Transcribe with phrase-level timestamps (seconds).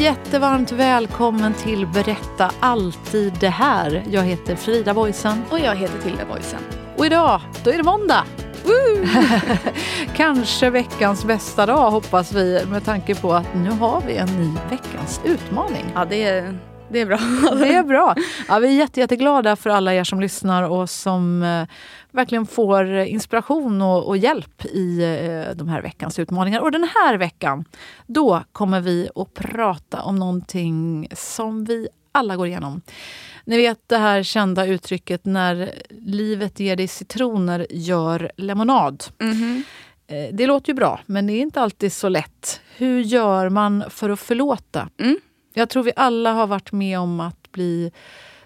[0.00, 4.04] Jättevarmt välkommen till Berätta alltid det här.
[4.10, 5.42] Jag heter Frida Boysen.
[5.50, 6.60] Och jag heter Tilda Boysen.
[6.96, 8.24] Och idag, då är det måndag.
[10.16, 14.52] Kanske veckans bästa dag hoppas vi med tanke på att nu har vi en ny
[14.70, 15.84] veckans utmaning.
[15.94, 16.58] Ja, det är,
[16.90, 17.18] det är bra.
[17.56, 18.14] Det är bra.
[18.48, 21.66] Ja, vi är jätte, jätteglada för alla er som lyssnar och som eh,
[22.10, 26.60] verkligen får inspiration och, och hjälp i eh, de här veckans utmaningar.
[26.60, 27.64] Och den här veckan,
[28.06, 32.80] då kommer vi att prata om någonting som vi alla går igenom.
[33.44, 39.04] Ni vet det här kända uttrycket när livet ger dig citroner, gör lemonad.
[39.18, 39.62] Mhm.
[40.06, 42.60] Eh, Det låter ju bra, men det är inte alltid så lätt.
[42.76, 44.88] Hur gör man för att förlåta?
[44.98, 45.16] Mm.
[45.54, 47.92] Jag tror vi alla har varit med om att bli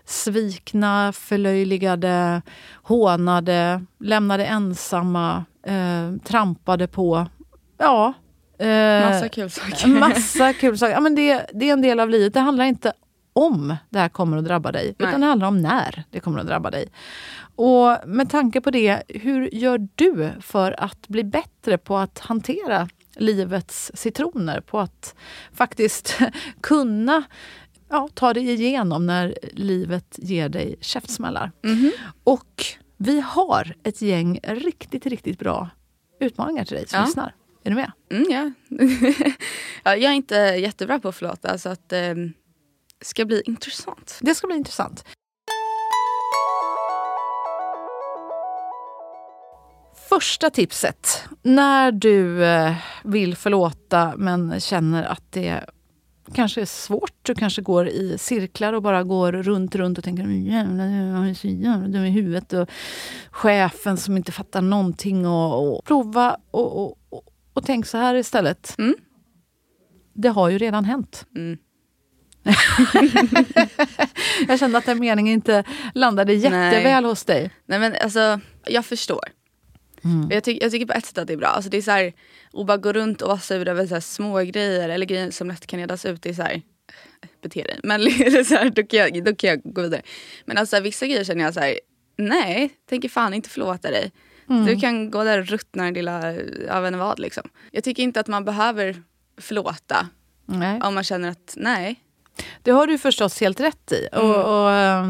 [0.04, 2.42] svikna, förlöjligade,
[2.82, 7.26] hånade, lämnade ensamma, eh, trampade på.
[7.78, 8.12] Ja.
[8.58, 9.88] Eh, Massa kul saker.
[9.88, 10.92] Massa kul saker.
[10.92, 12.34] Ja, men det, det är en del av livet.
[12.34, 12.92] Det handlar inte
[13.32, 15.08] om det här kommer att drabba dig, Nej.
[15.08, 16.88] utan det handlar om när det kommer att drabba dig.
[17.56, 22.88] Och med tanke på det, hur gör du för att bli bättre på att hantera
[23.16, 24.60] livets citroner?
[24.60, 25.14] På att
[25.52, 26.18] faktiskt
[26.60, 27.22] kunna
[27.88, 31.52] ja, ta dig igenom när livet ger dig käftsmällar.
[31.62, 31.90] Mhm.
[32.24, 32.64] Och
[32.96, 35.68] vi har ett gäng riktigt, riktigt bra
[36.20, 37.04] utmaningar till dig som Ja.
[37.06, 37.34] lyssnar.
[37.64, 37.92] Är du med?
[38.10, 38.50] Mm, ja.
[39.84, 42.32] ja, jag är inte jättebra på att förlåta så att eh, det
[43.04, 44.18] ska bli intressant.
[44.22, 45.04] Det ska bli intressant.
[50.14, 51.24] Första tipset.
[51.42, 55.64] När du eh, vill förlåta men känner att det
[56.34, 57.12] kanske är svårt.
[57.22, 61.30] Du kanske går i cirklar och bara går runt, runt och tänker "Men jävlar, jag
[61.30, 62.52] är så jävla dum i huvudet.
[62.52, 62.68] Och
[63.30, 65.26] chefen som inte fattar någonting.
[65.26, 68.74] Och, och prova och, och, och, och tänk så här istället.
[68.78, 68.94] Mm.
[70.14, 71.26] Det har ju redan hänt.
[71.36, 71.58] Mm.
[74.48, 75.64] Jag kände att den meningen inte
[75.94, 77.50] landade jätteväl hos dig.
[77.66, 79.24] Nej men alltså, jag förstår.
[80.04, 80.30] Mm.
[80.30, 81.48] Jag, tyck, jag tycker på ett sätt att det är bra.
[81.48, 82.12] Alltså, det är så här,
[82.52, 85.48] att bara gå runt och vara sur över så här små grejer eller grejer som
[85.48, 86.22] lätt kan redas ut.
[86.22, 86.62] Det är så här,
[87.42, 87.80] bete dig.
[87.82, 88.00] Men
[88.44, 90.02] så här, då, kan jag, då kan jag gå vidare.
[90.44, 91.78] Men alltså vissa grejer känner jag så här,
[92.16, 94.12] nej, tänker fan inte förlåta dig.
[94.50, 94.66] Mm.
[94.66, 96.32] Du kan gå där och ruttna din lilla,
[96.66, 97.48] jag vet vad liksom.
[97.70, 99.02] Jag tycker inte att man behöver
[99.38, 100.08] förlåta
[100.46, 100.80] Nej.
[100.80, 102.00] om man känner att nej.
[102.62, 104.08] Det har du förstås helt rätt i.
[104.12, 104.26] Mm.
[104.26, 105.04] Och, och, eh,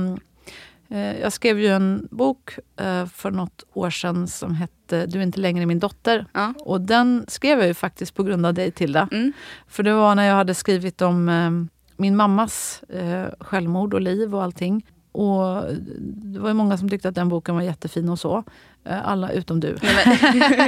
[0.98, 5.40] jag skrev ju en bok eh, för något år sedan som hette Du är inte
[5.40, 6.26] längre min dotter.
[6.32, 6.54] Ja.
[6.60, 9.08] Och den skrev jag ju faktiskt på grund av dig Tilda.
[9.12, 9.32] Mm.
[9.68, 14.34] För det var när jag hade skrivit om ehm, min mammas eh, självmord och liv
[14.34, 14.86] och allting.
[15.14, 15.74] Och
[16.06, 18.44] det var ju många som tyckte att den boken var jättefin och så.
[18.84, 19.68] Eh, Alla utom du.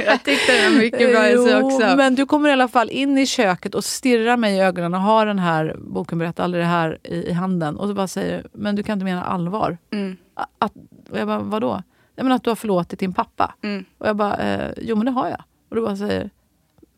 [0.05, 1.95] Jag tyckte det var mycket bra i sig Jo, också.
[1.97, 5.01] Men du kommer i alla fall in i köket och stirrar mig i ögonen och
[5.01, 7.77] har den här boken Berätta aldrig det här i, i handen.
[7.77, 9.77] Och så bara säger men du kan inte mena allvar.
[9.91, 10.17] Mm.
[10.59, 10.73] Att,
[11.11, 11.83] och jag bara, vadå?
[12.15, 13.53] Jag menar att du har förlåtit din pappa.
[13.61, 13.85] Mm.
[13.97, 15.43] Och jag bara, eh, jo men det har jag.
[15.69, 16.29] Och du bara säger,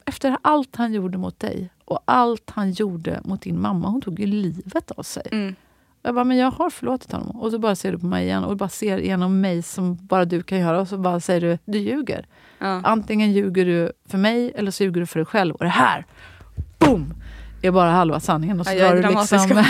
[0.06, 4.20] efter allt han gjorde mot dig och allt han gjorde mot din mamma, hon tog
[4.20, 5.28] ju livet av sig.
[5.32, 5.56] Mm.
[6.02, 7.42] Jag bara, men jag har förlåtit honom.
[7.42, 10.26] Och så bara ser du på mig igen och bara ser igenom mig som bara
[10.26, 10.82] du kan göra.
[10.82, 12.26] Och så bara säger du, du ljuger.
[12.60, 12.82] Ja.
[12.84, 15.56] Antingen ljuger du för mig eller så ljuger du för dig själv.
[15.56, 16.06] Och det här,
[16.80, 17.14] boom,
[17.62, 18.60] är bara halva sanningen.
[18.60, 19.64] Och så Ja, drar du liksom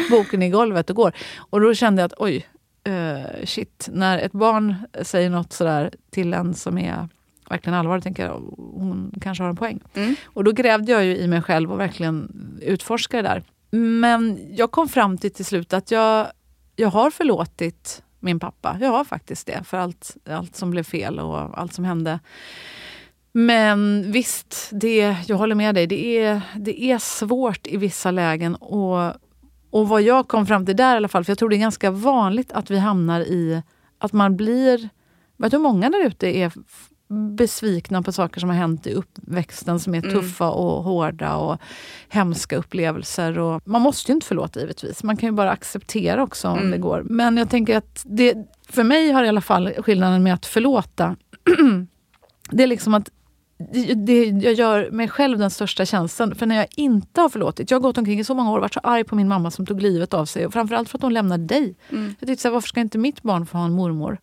[0.10, 1.12] boken i golvet och går.
[1.38, 2.46] Och då kände jag att oj,
[2.84, 3.88] eh, shit.
[3.92, 7.08] När ett barn säger något sådär till en som är
[7.50, 9.80] verkligen allvarligt, tänker jag, hon kanske har en poäng.
[9.94, 10.14] Mm.
[10.24, 12.32] Och då grävde jag ju i mig själv och verkligen
[12.62, 13.42] utforskade det där.
[13.76, 16.26] Men jag kom fram till till slut att jag,
[16.76, 18.76] jag har förlåtit min pappa.
[18.80, 22.20] Jag har faktiskt det, för allt, allt som blev fel och allt som hände.
[23.32, 25.86] Men visst, det, jag håller med dig.
[25.86, 28.54] Det är, det är svårt i vissa lägen.
[28.54, 29.12] Och,
[29.70, 31.58] och vad jag kom fram till där i alla fall, för jag tror det är
[31.58, 33.62] ganska vanligt att vi hamnar i
[33.98, 34.88] att man blir...
[35.36, 36.52] Jag tror många där ute är
[37.12, 40.12] besvikna på saker som har hänt i uppväxten som är mm.
[40.12, 41.58] tuffa och hårda och
[42.08, 43.38] hemska upplevelser.
[43.38, 45.02] Och man måste ju inte förlåta givetvis.
[45.02, 46.70] Man kan ju bara acceptera också om mm.
[46.70, 47.02] det går.
[47.04, 48.36] Men jag tänker att det,
[48.68, 51.16] för mig har i alla fall skillnaden med att förlåta
[52.50, 53.10] det är liksom att
[53.96, 56.34] det, jag gör mig själv den största tjänsten.
[56.34, 58.60] För när jag inte har förlåtit, jag har gått omkring i så många år och
[58.60, 60.46] varit så arg på min mamma som tog livet av sig.
[60.46, 61.74] Och framförallt för att hon lämnade dig.
[61.90, 62.14] Mm.
[62.18, 64.18] Jag tänkte, så här, varför ska inte mitt barn få ha en mormor?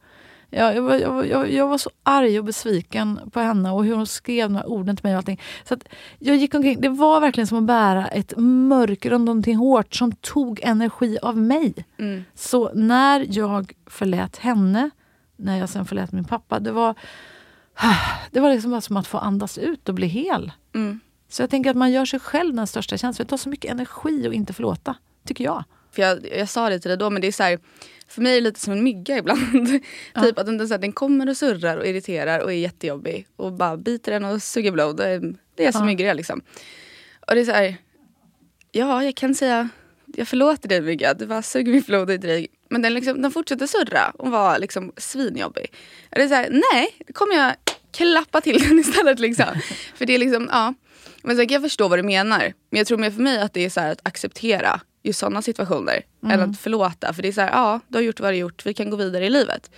[0.50, 4.08] Jag, jag, var, jag, jag, var så arg och besviken på henne och hur hon
[4.08, 5.14] skrev de här orden till mig.
[5.14, 5.42] Och allting.
[5.64, 5.78] Så
[6.20, 10.12] jag gick omkring, det var verkligen som att bära ett mörker och någonting hårt som
[10.12, 11.74] tog energi av mig.
[11.98, 12.24] Mm.
[12.36, 14.90] Så när jag förlät henne,
[15.38, 16.96] när jag sen förlät min pappa, det var
[18.32, 20.52] det var liksom som att få andas ut och bli hel.
[20.76, 21.00] Mm.
[21.30, 23.26] Så jag tänker att man gör sig själv den största tjänsten.
[23.26, 25.64] Det tar så mycket energi att inte förlåta, tycker jag.
[25.92, 27.60] För jag, jag sa det till dig då, men det är så här,
[28.10, 29.84] för mig är det lite som en mygga ibland.
[30.14, 30.22] Ja.
[30.22, 33.28] typ att den, så här, den kommer och surrar och irriterar och är jättejobbig.
[33.36, 34.98] Och bara biter den och suger blod.
[34.98, 35.86] Det är, det är så ja.
[35.86, 36.42] myggor liksom.
[37.28, 37.76] Och det är så här,
[38.72, 39.70] ja jag kan säga,
[40.06, 41.14] jag förlåter dig mygga.
[41.14, 42.48] Du bara suger mitt blod och är dryg.
[42.70, 45.74] Men den, liksom, den fortsätter surra och vara liksom svinjobbig.
[46.12, 47.54] Och det är så här, nej, det kommer jag
[47.92, 49.20] klappa till den istället.
[49.20, 49.62] Liksom.
[49.96, 50.74] För det är liksom, ja.
[51.24, 52.54] Men så jag förstå vad du menar.
[52.70, 56.02] Men jag tror mer för mig att det är så att acceptera just sådana situationer.
[56.24, 56.40] Mm.
[56.40, 57.14] Än att förlåta.
[57.14, 58.90] För det är så här, ja du har gjort vad du har gjort, vi kan
[58.90, 59.72] gå vidare i livet.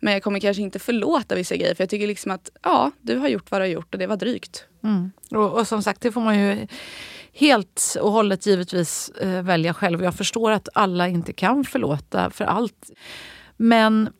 [0.00, 1.74] Men jag kommer kanske inte förlåta vissa grejer.
[1.74, 4.06] För jag tycker liksom att ja, du har gjort vad du har gjort och det
[4.06, 4.64] var drygt.
[4.82, 5.10] Mm.
[5.30, 6.66] Och, och, som sagt, det får man ju
[7.32, 10.04] helt och hållet givetvis eh, välja själv.
[10.04, 12.90] Jag förstår att alla inte kan förlåta för allt.
[13.56, 14.10] Men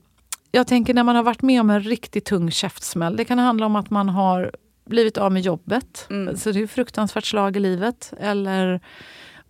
[0.50, 3.16] jag tänker när man har varit med om en riktigt tung käftsmäll.
[3.16, 4.52] Det kan handla om att man har
[4.87, 6.06] blivit av med jobbet.
[6.11, 6.37] Mm.
[6.37, 8.12] Så det är fruktansvärt slag i livet.
[8.20, 8.81] Eller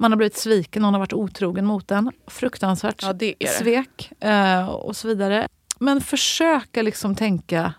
[0.04, 2.12] man har blivit sviken, någon har varit otrogen mot en.
[2.26, 3.48] Fruktansvärt ja, det det.
[3.48, 5.48] svek eh, och så vidare.
[5.78, 7.74] Men försöka liksom tänka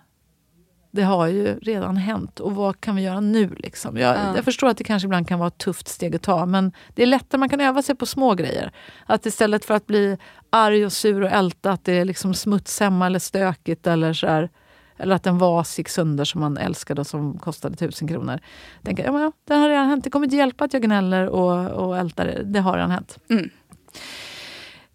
[0.92, 3.56] det har ju redan hänt och vad kan vi göra nu?
[3.58, 3.98] Liksom?
[3.98, 4.36] Jag, ja.
[4.36, 7.02] jag, förstår att det kanske ibland kan vara ett tufft steg att ta men det
[7.02, 8.72] är lättare, man kan öva sig på små grejer.
[9.06, 10.18] Att istället för att bli
[10.50, 14.50] arg och sur och älta att det är liksom smutshemma eller stökigt eller så här,
[14.98, 18.40] eller att en vas gick sönder som man älskade och som kostade tusen kronor.
[18.84, 20.04] Tänka, ja, ja, det har redan hänt.
[20.04, 22.26] Det kommer inte hjälpa att jag gnäller och, och ältar.
[22.26, 23.18] Det, det har redan hänt.
[23.30, 23.50] Mm.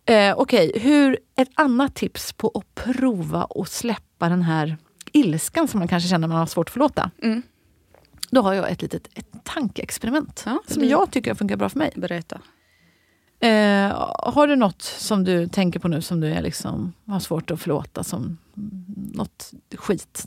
[0.04, 1.16] Eh, Okej, okay.
[1.36, 4.76] ett annat tips på att prova och släppa den här
[5.12, 7.10] ilskan som man kanske känner man har svårt att förlåta.
[7.22, 7.42] Mm.
[8.30, 11.92] Då har jag ett litet ett tankeexperiment ja, som jag tycker funkar bra för mig.
[11.96, 12.40] Berätta.
[13.40, 17.50] Eh, har du något som du tänker på nu som du är liksom, har svårt
[17.50, 18.38] att förlåta som
[19.14, 20.26] något skit?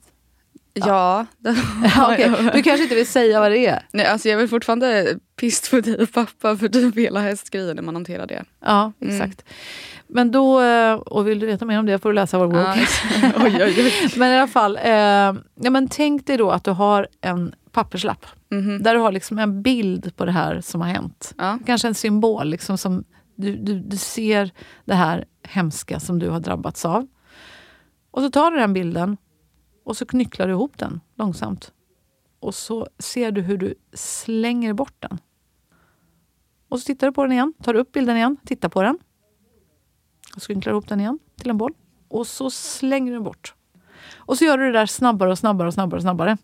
[0.73, 1.25] Ja.
[1.43, 2.29] ja okay.
[2.53, 3.85] Du kanske inte vill säga vad det är?
[3.91, 7.83] Nej, alltså jag vill fortfarande pist på dig och pappa för typ hela hästgrejen när
[7.83, 8.43] man hanterar det.
[8.59, 9.15] Ja, mm.
[9.15, 9.45] exakt.
[10.07, 12.57] Men då, eh, och vill du veta mer om det får du läsa vår bok.
[12.57, 12.75] Ah,
[14.17, 14.91] men i alla fall, eh,
[15.55, 18.25] ja, men tänk dig då att du har en papperslapp.
[18.51, 18.83] Mm -hmm.
[18.83, 21.33] Där du har liksom en bild på det här som har hänt.
[21.37, 21.59] Ja.
[21.65, 22.47] Kanske en symbol.
[22.47, 23.03] Liksom som
[23.35, 24.51] du, du, du ser
[24.85, 27.07] det här hemska som du har drabbats av.
[28.11, 29.17] Och så tar du den bilden
[29.85, 31.71] och så knycklar du ihop den långsamt.
[32.39, 35.19] Och så ser du hur du slänger bort den.
[36.69, 38.99] Och så tittar du på den igen, tar upp bilden igen, tittar på den.
[40.35, 41.73] Och så knycklar ihop den igen till en boll.
[42.07, 43.55] Och så slänger du bort.
[44.15, 46.37] Och så gör du det där snabbare och snabbare och snabbare och snabbare.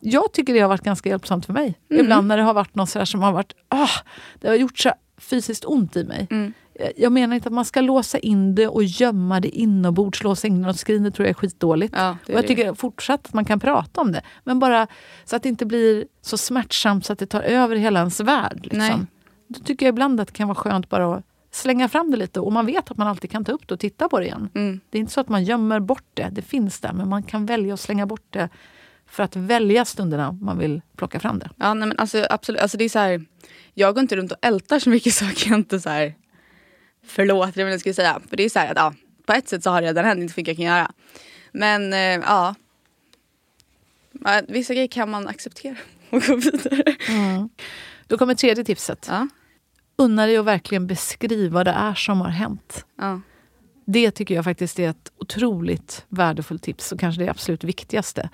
[0.00, 1.78] Jag tycker det har varit ganska hjälpsamt för mig.
[1.90, 2.04] Mm.
[2.04, 3.52] Ibland när det har varit något som har varit...
[3.68, 3.88] Ah,
[4.40, 6.26] det har gjort så fysiskt ont i mig.
[6.30, 6.52] Mm.
[6.96, 10.22] Jag menar inte att man ska låsa in det och gömma det inombords.
[10.22, 11.94] Låsa in något skrin, det tror jag är skitdåligt.
[11.96, 14.22] Ja, är och jag tycker fortsatt att man kan prata om det.
[14.44, 14.86] Men bara
[15.24, 18.68] så att det inte blir så smärtsamt så att det tar över hela ens värld.
[18.72, 19.06] Liksom.
[19.48, 22.40] Då tycker jag ibland att det kan vara skönt bara att slänga fram det lite
[22.40, 24.48] och man vet att man alltid kan ta upp det och titta på det igen.
[24.54, 24.80] Mm.
[24.90, 27.46] Det är inte så att man gömmer bort det, det finns där men man kan
[27.46, 28.48] välja att slänga bort det
[29.10, 31.50] för att välja stunderna man vill plocka fram det.
[31.56, 32.60] Ja, nej, men alltså, absolut.
[32.60, 33.24] Alltså, det är så här,
[33.74, 36.14] jag går inte runt och ältar så mycket saker jag inte så här,
[37.06, 38.20] förlåter, vad jag skulle säga.
[38.28, 38.94] För det är så här att ja,
[39.26, 40.92] på ett sätt så har det redan hänt, inte mycket jag kan göra.
[41.52, 42.54] Men eh, ja,
[44.48, 45.76] vissa grejer kan man acceptera
[46.10, 46.96] och gå vidare.
[47.08, 47.48] Mm.
[48.06, 49.06] Då kommer tredje tipset.
[49.10, 49.28] Ja.
[49.96, 52.84] Unna dig att verkligen beskriva vad det är som har hänt.
[52.98, 53.20] Ja.
[53.92, 58.30] Det tycker jag faktiskt är ett otroligt värdefullt tips och kanske det absolut viktigaste.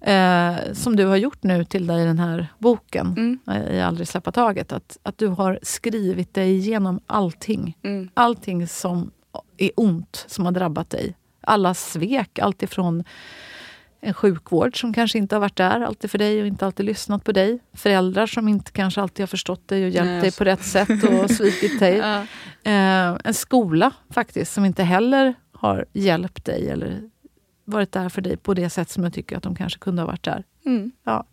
[0.00, 3.38] Eh, som du har gjort nu till dig i den här boken, mm.
[3.46, 4.72] Eh, i Aldrig släppa taget.
[4.72, 7.76] Att, att du har skrivit dig igenom allting.
[7.82, 8.08] Mm.
[8.14, 9.10] Allting som
[9.56, 11.16] är ont som har drabbat dig.
[11.40, 13.04] Alla svek, alltifrån
[14.00, 17.24] en sjukvård som kanske inte har varit där alltid för dig och inte alltid lyssnat
[17.24, 17.58] på dig.
[17.72, 21.04] Föräldrar som inte kanske alltid har förstått dig och hjälpt Nej, dig på rätt sätt
[21.04, 21.96] och svikit dig.
[21.96, 22.26] Ja.
[22.64, 27.10] Eh, en skola faktiskt som inte heller har hjälpt dig eller
[27.64, 30.06] varit där för dig på det sätt som jag tycker att de kanske kunde ha
[30.06, 30.44] varit där.
[30.66, 30.92] Mm.
[31.04, 31.24] Ja.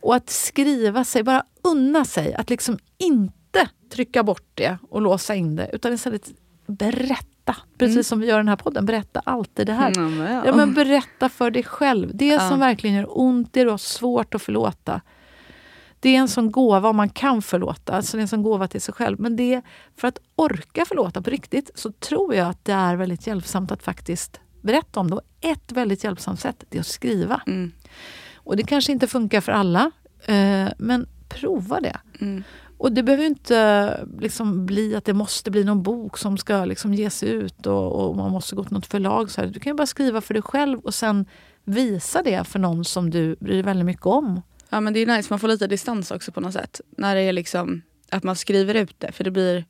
[0.00, 5.34] Och att skriva sig, bara unna sig att liksom inte trycka bort det och låsa
[5.34, 6.30] in det utan istället
[6.66, 7.56] berätta.
[7.78, 8.04] Precis Mm.
[8.04, 9.92] som vi gör i den här podden, berätta alltid det här.
[9.96, 10.42] Men ja.
[10.46, 12.10] Ja, men berätta för dig själv.
[12.14, 12.48] Det Ja.
[12.50, 15.00] som verkligen gör ont, det du har svårt att förlåta.
[16.06, 17.92] Det är en sån gåva om man kan förlåta.
[17.92, 19.20] Alltså det är en sån gåva till sig själv.
[19.20, 19.62] Men det,
[19.96, 23.82] för att orka förlåta på riktigt så tror jag att det är väldigt hjälpsamt att
[23.82, 25.16] faktiskt berätta om det.
[25.16, 27.42] Och ett väldigt hjälpsamt sätt det är att skriva.
[27.46, 27.72] Mm.
[28.34, 29.90] Och det kanske inte funkar för alla,
[30.24, 31.96] eh, men prova det.
[32.20, 32.42] Mm.
[32.78, 36.94] Och det behöver inte liksom bli att det måste bli någon bok som ska liksom
[36.94, 39.30] ges ut och, och man måste gå till något förlag.
[39.30, 39.48] Så här.
[39.48, 41.26] Du kan ju bara skriva för dig själv och sen
[41.64, 44.40] visa det för någon som du bryr dig väldigt mycket om.
[44.68, 46.80] Ja men det är nice, man får lite distans också på något sätt.
[46.90, 49.12] När det är liksom att man skriver ut det.
[49.12, 49.64] För det blir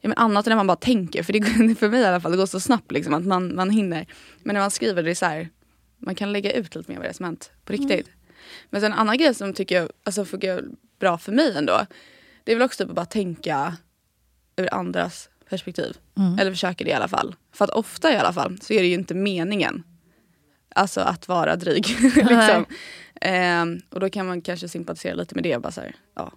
[0.00, 1.22] ja, men annat än när man bara tänker.
[1.22, 3.70] För det för mig i alla fall, det går så snabbt liksom att man, man
[3.70, 4.06] hinner.
[4.42, 5.48] Men när man skriver det är så här,
[5.98, 8.10] man kan lägga ut lite mer vad det är som hänt på riktigt.
[8.70, 10.62] Men sen en annan grej som tycker jag alltså, funkar
[11.00, 11.86] bra för mig ändå.
[12.44, 13.76] Det är väl också typ att bara tänka
[14.56, 15.96] ur andras perspektiv.
[16.16, 16.38] Mm.
[16.38, 17.34] Eller försöka det i alla fall.
[17.52, 19.82] För att ofta i alla fall så är det ju inte meningen.
[20.74, 21.86] Alltså att vara dryg.
[22.16, 22.66] liksom.
[23.24, 25.62] Ehm, och då kan man kanske sympatisera lite med det.
[25.62, 26.32] Bara så här, ja.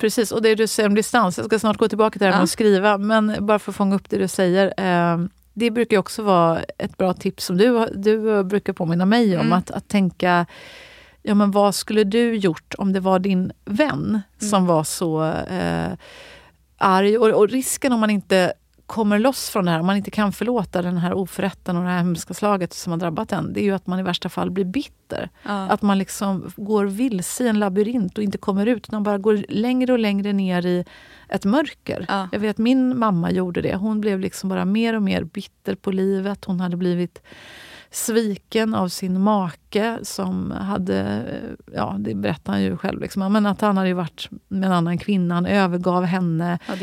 [0.00, 2.32] Precis, och det du säger om distans, jag ska snart gå tillbaka till det här
[2.32, 2.44] med Ja.
[2.44, 4.74] att skriva, men bara för att fånga upp det du säger.
[4.76, 5.18] Eh,
[5.54, 9.52] det brukar också vara ett bra tips som du, du brukar påminna mig om, Mm.
[9.52, 10.46] att, att tänka
[11.22, 15.92] Ja, men vad skulle du gjort om det var din vän som var så eh,
[16.78, 17.18] arg?
[17.18, 18.52] Och, och risken om man inte
[18.86, 21.88] kommer loss från det här, om man inte kan förlåta den här oförrätten och det
[21.88, 24.50] här hemska slaget som har drabbat en, det är ju att man i värsta fall
[24.50, 25.30] blir bitter.
[25.42, 25.68] Ja.
[25.68, 29.44] Att man liksom går vilse i en labyrint och inte kommer ut, utan bara går
[29.48, 30.84] längre och längre ner i
[31.28, 32.04] ett mörker.
[32.08, 32.28] Ja.
[32.32, 33.76] Jag vet min mamma gjorde det.
[33.76, 36.44] Hon blev liksom bara mer och mer bitter på livet.
[36.44, 37.22] Hon hade blivit
[37.90, 43.46] sviken av sin make som hade, eh, ja det berättar han ju själv, liksom, men
[43.46, 46.58] att han hade varit med en annan kvinna, han övergav henne.
[46.66, 46.74] ja.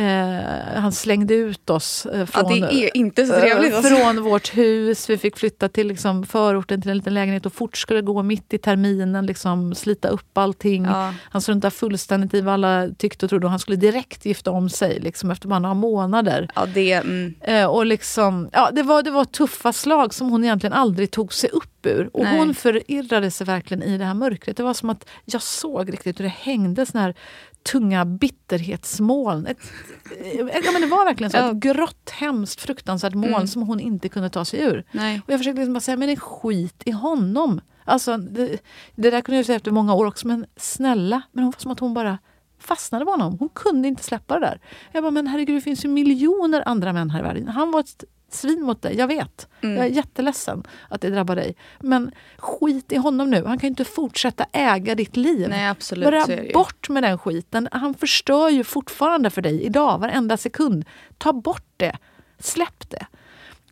[0.00, 3.72] Eh, han slängde ut oss eh, Ja, från, inte så trevligt.
[3.72, 3.96] eh, Alltså.
[3.96, 5.10] från vårt hus.
[5.10, 8.52] Vi fick flytta till liksom förorten till en liten lägenhet och fort skulle gå mitt
[8.54, 10.84] i terminen, liksom slita upp allting.
[10.84, 11.14] Ja.
[11.30, 14.68] Han struntade fullständigt i vad alla tyckte och trodde och han skulle direkt gifta om
[14.70, 16.48] sig liksom, efter bara några månader.
[16.54, 20.35] Ja, det, mm, Eh, och liksom, ja, det, var, det var tuffa slag som hon
[20.44, 22.10] egentligen aldrig tog sig upp ur.
[22.12, 22.38] Och Nej.
[22.38, 24.56] hon förirrade sig verkligen i det här mörkret.
[24.56, 27.14] Det var som att jag såg riktigt hur det hängde såna här
[27.72, 29.46] tunga bitterhetsmoln.
[29.46, 29.58] Ett,
[30.20, 31.50] eh, ja, men det var verkligen så Ja.
[31.50, 33.46] ett grått, hemskt, fruktansvärt moln Mm.
[33.46, 34.84] som hon inte kunde ta sig ur.
[34.92, 35.22] nej.
[35.26, 37.60] Och jag försökte liksom bara säga, men det är skit i honom.
[37.84, 38.58] Alltså, det,
[38.94, 41.22] det där kunde jag säga efter många år också, men snälla.
[41.32, 42.18] Men hon var som att hon bara
[42.58, 43.36] fastnade på honom.
[43.38, 44.60] Hon kunde inte släppa det där.
[44.92, 47.48] Jag bara, men herregud, det finns ju miljoner andra män här i världen.
[47.48, 49.48] Han var ett svin mot dig, jag vet.
[49.60, 49.76] Mm.
[49.76, 51.56] Jag är jätteledsen att det drabbar dig.
[51.80, 53.44] Men skit i honom nu.
[53.44, 55.48] Han kan ju inte fortsätta äga ditt liv.
[55.48, 56.52] nej, absolut ju.
[56.52, 57.68] bort med den skiten.
[57.72, 60.84] Han förstör ju fortfarande för dig idag, varenda sekund.
[61.18, 61.96] Ta bort det.
[62.38, 63.06] Släpp det.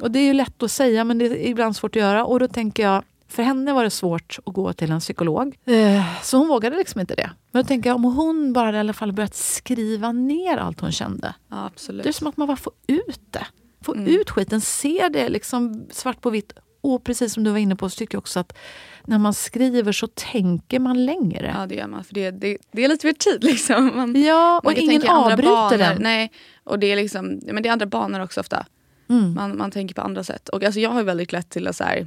[0.00, 2.24] Och det är ju lätt att säga, men det är ibland svårt att göra.
[2.24, 5.56] Och då tänker jag, för henne var det svårt att gå till en psykolog.
[5.64, 7.30] Eh, Så hon vågade liksom inte det.
[7.50, 10.92] Men då tänker jag, om hon bara i alla fall börjat skriva ner allt hon
[10.92, 11.34] kände.
[11.50, 12.02] Ja, absolut.
[12.02, 13.46] Det är som att man bara får ut det.
[13.84, 14.06] Får Mm.
[14.20, 16.52] ut skiten, ser det liksom svart på vitt.
[16.80, 18.56] Och precis som du var inne på så tycker jag också att
[19.04, 21.54] när man skriver så tänker man längre.
[21.58, 22.04] Ja, det gör man.
[22.04, 23.92] För det, det, det är lite mer tid liksom.
[23.96, 25.78] Man, Ja, och man ingen avbryter banor.
[25.78, 26.02] den.
[26.02, 26.32] Nej,
[26.64, 28.66] och det är liksom, men det är andra banor också ofta.
[29.08, 29.34] Mm.
[29.34, 30.48] Man, man tänker på andra sätt.
[30.48, 32.06] Och alltså, jag har väldigt lätt till att så här,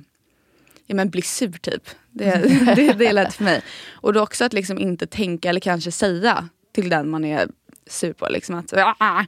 [0.85, 1.83] ja, men bli sur typ.
[2.11, 2.25] Det,
[2.75, 3.61] det, det är lätt för mig.
[3.91, 7.47] Och då också att liksom inte tänka eller kanske säga till den man är
[7.89, 8.27] sur på.
[8.29, 9.25] Liksom att, "Ah!"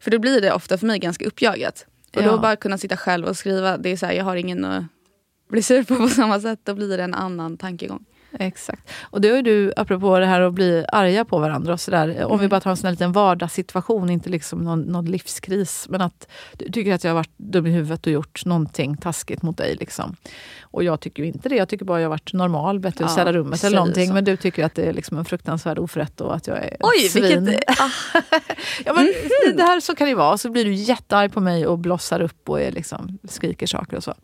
[0.00, 1.86] För då blir det ofta för mig ganska uppjagat.
[2.16, 2.30] Och Ja.
[2.30, 4.84] då bara kunna sitta själv och skriva, det är så här, jag har ingen att
[5.48, 6.60] bli sur på på samma sätt.
[6.64, 8.04] Då blir det en annan tankegång.
[8.38, 8.90] Exakt.
[9.02, 12.24] Och det har du, apropå det här att bli arga på varandra och sådär.
[12.24, 12.48] Om vi Mm.
[12.48, 15.86] bara tar en sån här liten vardagssituation, inte liksom någon, någon livskris.
[15.88, 19.42] Men att du tycker att jag har varit dum i huvudet och gjort någonting taskigt
[19.42, 19.76] mot dig.
[19.80, 20.16] Liksom.
[20.62, 21.56] Och jag tycker ju inte det.
[21.56, 24.06] Jag tycker bara jag har varit normal, bett dig Ja, städa rummet eller någonting.
[24.08, 24.14] så.
[24.14, 27.08] Men du tycker att det är liksom en fruktansvärd oförrätt och att jag är Oj,
[27.08, 27.44] svin.
[27.44, 27.70] vilket...
[27.80, 27.90] Ah,
[28.84, 30.38] Ja, men det, det här så kan det vara.
[30.38, 34.04] Så blir du jättearg på mig och blossar upp och är liksom, skriker saker och
[34.04, 34.14] så.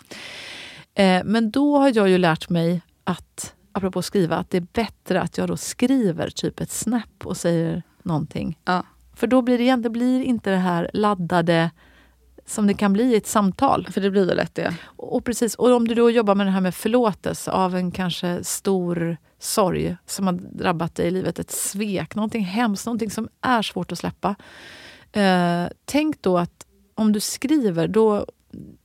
[0.95, 5.21] Eh, men då har jag ju lärt mig att, apropå skriva, att det är bättre
[5.21, 8.59] att jag då skriver typ ett snap och säger någonting.
[8.65, 8.83] ja.
[9.15, 11.71] För då blir det igen, det blir inte det här laddade
[12.47, 13.89] som det kan bli i ett samtal.
[13.91, 14.77] För det blir ju lätt det.
[14.97, 18.45] Och, precis, och om du då jobbar med det här med förlåtelse av en kanske
[18.45, 23.63] stor sorg som har drabbat dig i livet, ett svek, någonting hemskt, någonting som är
[23.63, 24.35] svårt att släppa.
[25.13, 28.27] Eh, tänk då att om du skriver, då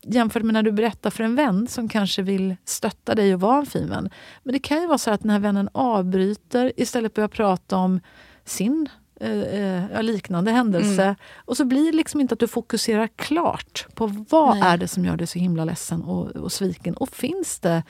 [0.01, 3.57] jämfört med när du berättar för en vän som kanske vill stötta dig och vara
[3.57, 4.09] en fin vän.
[4.43, 7.99] Men det kan ju vara så att den här vännen avbryter, istället börjar prata om
[8.45, 11.03] sin eh, eh liknande händelse.
[11.03, 11.15] Mm.
[11.35, 14.73] Och så blir det liksom inte att du fokuserar klart på vad Nej.
[14.73, 16.93] är det som gör dig så himla ledsen och, och sviken.
[16.93, 17.83] Och finns det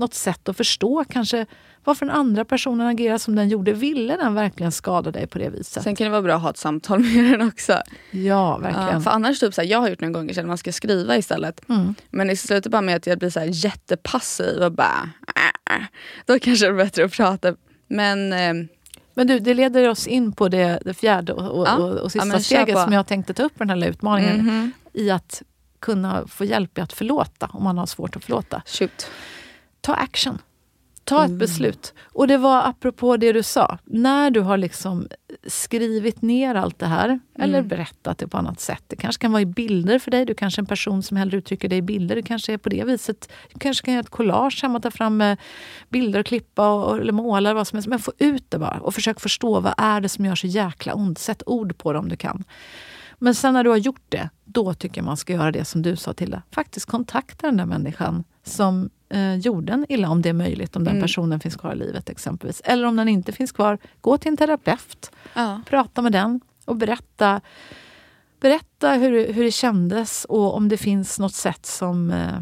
[0.00, 1.46] något sätt att förstå kanske
[1.84, 3.72] varför den andra personen agerar som den gjorde.
[3.72, 5.82] Ville den verkligen skada dig på det viset?
[5.82, 7.82] Sen kan det vara bra att ha ett samtal med den också.
[8.10, 8.88] Ja, verkligen.
[8.88, 11.68] Ja, för annars, typ så jag har gjort några gånger att man ska skriva istället.
[11.68, 11.94] Mm.
[12.10, 15.10] Men det slutar bara med att jag blir så jättepassiv och bara...
[15.36, 15.82] Äh, äh.
[16.26, 17.54] Då kanske det är bättre att prata.
[17.88, 18.32] Men...
[18.32, 18.54] Eh,
[19.14, 21.76] men du, det leder oss in på det, det fjärde och, ja.
[21.76, 24.40] och, och sista ja, steget som jag tänkte ta upp på den här utmaningen.
[24.40, 24.70] Mm -hmm.
[24.92, 25.42] I att
[25.80, 28.62] kunna få hjälp i att förlåta om man har svårt att förlåta.
[28.66, 29.10] Shoot.
[29.80, 30.38] Ta action.
[31.04, 31.38] Ta ett mm.
[31.38, 31.94] beslut.
[32.12, 33.78] Och det var apropå det du sa.
[33.84, 35.08] När du har liksom
[35.46, 37.20] skrivit ner allt det här, mm.
[37.36, 38.84] eller berättat det på annat sätt.
[38.86, 40.24] Det kanske kan vara i bilder för dig.
[40.24, 42.16] Du kanske är en person som hellre uttrycker dig i bilder.
[42.16, 43.32] Det kanske är på det viset.
[43.52, 45.38] Du kanske kan göra ett collage hemma, ta fram eh,
[45.88, 47.54] bilder och klippa och, eller måla.
[47.54, 47.88] Vad som helst.
[47.88, 50.94] Men få ut det bara och försök förstå vad är det som gör så jäkla
[50.94, 51.18] ont.
[51.18, 52.44] Sätt ord på det om du kan.
[53.18, 55.82] Men sen när du har gjort det, då tycker jag man ska göra det som
[55.82, 60.32] du sa till Faktiskt kontakta den där människan som eh, jorden illa om det är
[60.32, 61.02] möjligt, om den mm.
[61.02, 62.60] personen finns kvar i livet exempelvis.
[62.64, 65.10] Eller om den inte finns kvar, gå till en terapeut.
[65.34, 65.60] Ja.
[65.66, 67.40] Prata med den och berätta,
[68.40, 72.40] berätta hur, hur det kändes och om det finns något sätt som, eh,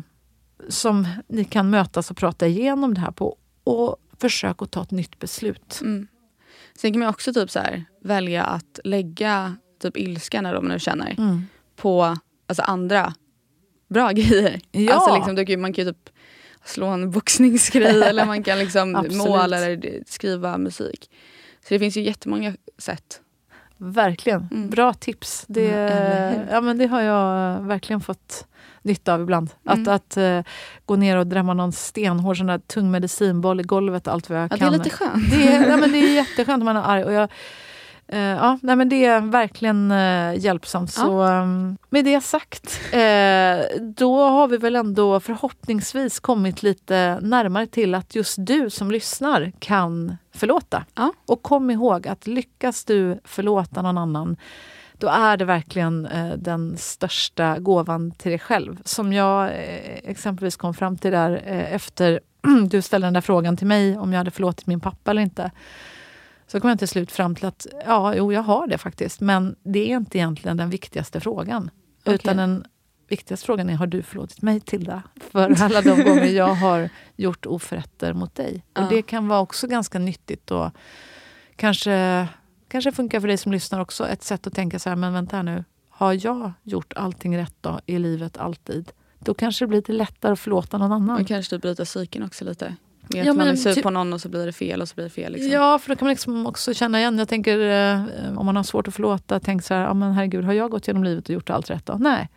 [0.68, 3.36] som ni kan mötas och prata igenom det här på.
[3.64, 5.80] Och försök att ta ett nytt beslut.
[5.82, 6.06] Mm.
[6.74, 10.78] Sen kan man också typ så här, välja att lägga typ ilskan eller man nu
[10.78, 11.42] känner mm.
[11.76, 13.14] på alltså andra
[13.88, 14.60] bra grejer.
[14.70, 14.94] Ja.
[14.94, 16.10] Alltså liksom, man kan ju typ
[16.64, 21.10] slå en boxningsgrej eller man kan liksom måla eller skriva musik.
[21.68, 23.20] Så det finns ju jättemånga sätt.
[23.76, 24.48] Verkligen.
[24.50, 24.70] Mm.
[24.70, 25.44] Bra tips.
[25.48, 28.46] Det, mm, ja, men det har jag verkligen fått
[28.82, 29.50] nytta av ibland.
[29.66, 29.82] Mm.
[29.82, 30.40] Att, att uh,
[30.86, 34.52] gå ner och drämma någon stenhård sån där tung medicinboll i golvet allt vad jag
[34.52, 34.72] ja, kan.
[34.72, 35.30] Det är lite skönt.
[35.30, 37.04] Det är, ja, men det är jätteskönt om man är arg.
[37.04, 37.30] Och jag,
[38.12, 40.94] Uh, ja, nej, men det är verkligen uh, hjälpsamt.
[40.96, 41.02] Ja.
[41.02, 47.66] Så, um, med det sagt, uh, då har vi väl ändå förhoppningsvis kommit lite närmare
[47.66, 50.84] till att just du som lyssnar kan förlåta.
[50.94, 51.12] Ja.
[51.26, 54.36] Och kom ihåg att lyckas du förlåta någon annan
[55.00, 58.78] då är det verkligen den största gåvan till dig själv.
[58.84, 59.50] Som jag
[60.04, 62.20] exempelvis kom fram till där efter
[62.68, 65.50] du ställde den där frågan till mig om jag hade förlåtit min pappa eller inte.
[66.48, 69.20] Så kom jag till slut fram till att ja, jo, jag har det faktiskt.
[69.20, 71.70] Men det är inte egentligen den viktigaste frågan.
[72.00, 72.14] Okay.
[72.14, 72.64] Utan den
[73.08, 75.02] viktigaste frågan är, har du förlåtit mig Tilda?
[75.30, 78.64] För alla de gånger jag har gjort oförrätter mot dig.
[78.74, 78.84] Ja.
[78.84, 80.70] Och det kan vara också ganska nyttigt och
[81.56, 82.28] kanske,
[82.68, 84.08] kanske funkar för dig som lyssnar också.
[84.08, 85.64] Ett sätt att tänka så här, men vänta nu.
[85.88, 88.92] Har jag gjort allting rätt då, i livet alltid?
[89.18, 91.20] Då kanske det blir lite lättare att förlåta någon annan.
[91.20, 92.76] Och kanske bryta psyken också lite.
[93.10, 94.94] Med ja, att man är sur på någon och så blir det fel och så
[94.94, 95.32] blir det fel.
[95.32, 95.50] Liksom.
[95.50, 97.18] Ja, för då kan man liksom också känna igen.
[97.18, 100.44] Jag tänker eh, om man har svårt att förlåta, tänk så här, ja, men herregud,
[100.44, 101.96] har jag gått genom livet och gjort allt rätt då?
[102.00, 102.28] Nej.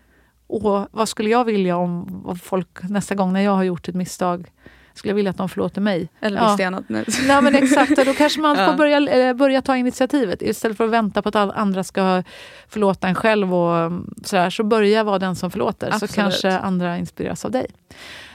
[0.47, 4.51] Och vad skulle jag vilja om folk nästa gång när jag har gjort ett misstag
[4.93, 6.09] skulle jag vilja att de förlåter mig.
[6.21, 6.53] Eller ja.
[6.53, 7.05] stenad nu.
[7.27, 10.41] Nej, men exakt, då kanske man får börja, eh, börja ta initiativet.
[10.41, 12.23] Istället för att vänta på att andra ska
[12.67, 13.55] förlåta en själv.
[13.55, 15.87] Och mm, sådär, så börja vara den som förlåter.
[15.87, 16.11] Absolut.
[16.11, 17.67] Så kanske andra inspireras av dig.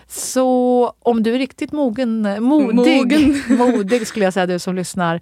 [0.09, 3.43] Så om du är riktigt mogen, modig, mogen.
[3.59, 5.21] modig skulle jag säga, du som lyssnar.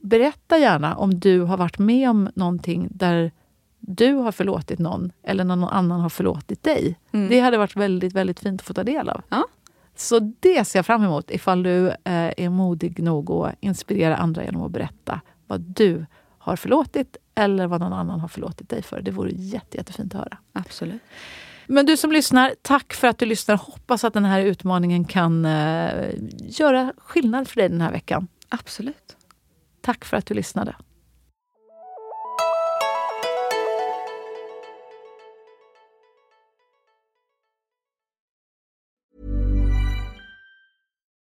[0.00, 3.32] Berätta gärna om du har varit med om någonting där
[3.78, 6.98] du har förlåtit någon eller någon annan har förlåtit dig.
[7.12, 7.28] Mm.
[7.28, 9.22] Det hade varit väldigt, väldigt fint att få ta del av.
[9.28, 9.46] Ja.
[9.96, 11.94] Så det ser jag fram emot ifall du eh,
[12.36, 16.06] är modig nog att inspirera andra genom att berätta vad du
[16.38, 19.02] har förlåtit eller vad någon annan har förlåtit dig för.
[19.02, 20.38] Det vore jätte, jättefint att höra.
[20.52, 21.02] Absolut.
[21.68, 23.56] Men du som lyssnar, tack för att du lyssnar.
[23.56, 28.28] Hoppas att den här utmaningen kan uh, göra skillnad för dig den här veckan.
[28.48, 29.16] Absolut.
[29.80, 30.76] Tack för att du lyssnade.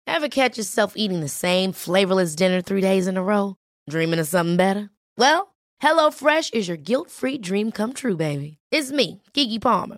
[0.08, 3.56] Have catch yourself eating the same flavorless dinner three days in a row?
[3.90, 4.90] Dreaming of something better?
[5.18, 5.48] Well,
[5.80, 8.58] hello fresh is your guilt free dream come true baby.
[8.72, 9.98] It's me, Gigi Palmer.